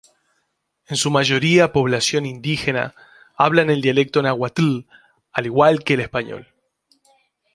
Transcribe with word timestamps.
En 0.87 0.95
su 0.97 1.11
mayoría 1.11 1.71
población 1.71 2.25
indígena 2.25 2.95
hablan 3.35 3.69
el 3.69 3.83
dialecto 3.83 4.23
Nahuatl 4.23 4.87
al 5.31 5.45
igual 5.45 5.83
que 5.83 5.93
el 5.93 5.99
español. 5.99 6.47